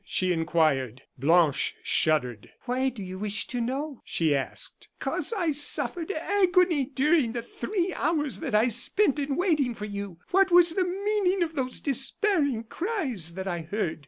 [0.03, 1.03] she inquired.
[1.15, 2.49] Blanche shuddered.
[2.63, 4.87] "Why do you wish to know?" she asked.
[4.97, 10.17] "Because I suffered agony during the three hours that I spent in waiting for you.
[10.31, 13.99] What was the meaning of those despairing cries that I heard?